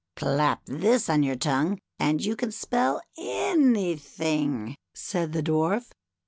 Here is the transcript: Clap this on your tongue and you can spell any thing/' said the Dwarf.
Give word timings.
Clap 0.15 0.63
this 0.65 1.11
on 1.11 1.21
your 1.21 1.35
tongue 1.35 1.77
and 1.99 2.25
you 2.25 2.35
can 2.35 2.51
spell 2.51 3.03
any 3.19 3.95
thing/' 3.95 4.73
said 4.95 5.31
the 5.31 5.43
Dwarf. 5.43 5.91